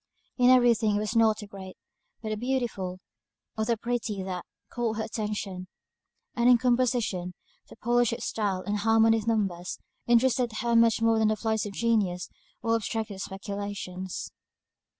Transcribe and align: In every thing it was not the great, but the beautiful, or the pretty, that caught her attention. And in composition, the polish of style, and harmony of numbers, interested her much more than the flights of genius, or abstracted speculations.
In 0.39 0.49
every 0.49 0.73
thing 0.73 0.95
it 0.95 0.99
was 0.99 1.15
not 1.15 1.37
the 1.37 1.45
great, 1.47 1.77
but 2.23 2.29
the 2.29 2.35
beautiful, 2.35 2.99
or 3.55 3.65
the 3.65 3.77
pretty, 3.77 4.23
that 4.23 4.45
caught 4.71 4.97
her 4.97 5.03
attention. 5.03 5.67
And 6.33 6.49
in 6.49 6.57
composition, 6.57 7.35
the 7.69 7.75
polish 7.75 8.11
of 8.11 8.23
style, 8.23 8.63
and 8.65 8.77
harmony 8.77 9.17
of 9.19 9.27
numbers, 9.27 9.77
interested 10.07 10.53
her 10.61 10.75
much 10.75 11.03
more 11.03 11.19
than 11.19 11.27
the 11.27 11.35
flights 11.35 11.67
of 11.67 11.73
genius, 11.73 12.29
or 12.63 12.73
abstracted 12.75 13.21
speculations. 13.21 14.31